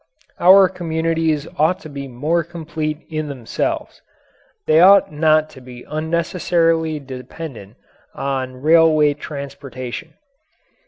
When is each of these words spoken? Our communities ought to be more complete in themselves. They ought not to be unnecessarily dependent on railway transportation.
Our 0.39 0.67
communities 0.67 1.47
ought 1.59 1.79
to 1.81 1.87
be 1.89 2.07
more 2.07 2.43
complete 2.43 3.05
in 3.07 3.27
themselves. 3.27 4.01
They 4.65 4.79
ought 4.79 5.11
not 5.13 5.47
to 5.51 5.61
be 5.61 5.85
unnecessarily 5.87 6.99
dependent 6.99 7.75
on 8.15 8.63
railway 8.63 9.13
transportation. 9.13 10.15